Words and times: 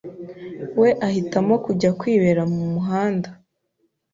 we 0.79 0.89
ahitamo 1.07 1.53
kujya 1.65 1.89
kwibera 1.99 2.41
mu 2.53 2.61
muhanda 2.73 3.29